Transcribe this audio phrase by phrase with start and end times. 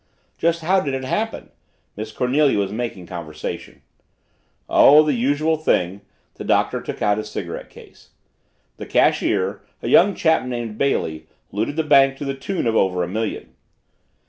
[0.39, 1.51] "Just how did it happen?"
[1.95, 3.83] Miss Cornelia was making conversation.
[4.67, 6.01] "Oh, the usual thing."
[6.37, 8.09] The Doctor took out his cigarette case.
[8.77, 13.03] "The cashier, a young chap named Bailey, looted the bank to the tune of over
[13.03, 13.53] a million."